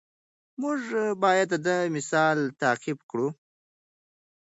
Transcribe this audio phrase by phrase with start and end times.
[0.61, 0.79] موږ
[1.23, 3.27] باید د ده مثال تعقیب کړو.